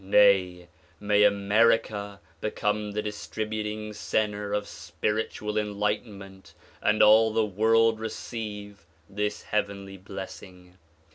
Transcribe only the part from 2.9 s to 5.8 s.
the distributing center of spiritual